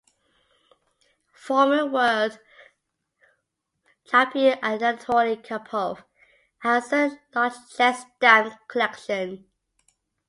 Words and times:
Former 1.35 1.85
World 1.85 2.39
Champion 4.07 4.57
Anatoly 4.63 5.43
Karpov 5.43 6.03
has 6.63 6.91
a 6.91 7.19
large 7.35 7.53
chess 7.77 8.03
stamp 8.17 8.55
collection. 8.67 9.45